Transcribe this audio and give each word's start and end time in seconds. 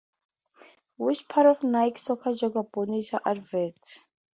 Which 0.97 1.19
is 1.19 1.25
part 1.27 1.45
of 1.45 1.61
Nike's 1.61 2.01
soccer 2.01 2.31
Joga 2.31 2.67
Bonito 2.71 3.19
adverts. 3.23 3.99